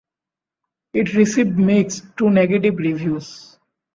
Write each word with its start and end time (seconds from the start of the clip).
It 0.95 1.13
received 1.13 1.59
mixed 1.59 2.17
to 2.17 2.31
negative 2.31 2.77
reviews. 2.79 3.59